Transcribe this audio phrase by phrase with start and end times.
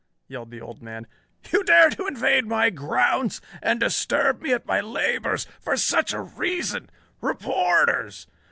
[0.27, 1.05] yelled the old man.
[1.53, 6.21] "You dare to invade my grounds and disturb me at my labors for such a
[6.21, 6.89] reason?
[7.21, 8.25] Reporters!